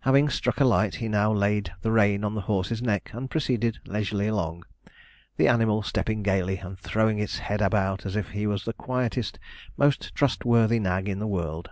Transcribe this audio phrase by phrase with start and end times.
[0.00, 3.78] Having struck a light, he now laid the rein on the horse's neck and proceeded
[3.86, 4.64] leisurely along,
[5.38, 9.38] the animal stepping gaily and throwing its head about as if he was the quietest,
[9.78, 11.70] most trustworthy nag in the world.